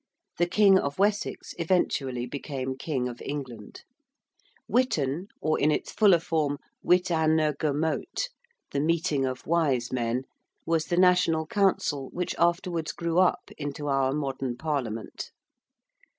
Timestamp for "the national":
10.85-11.45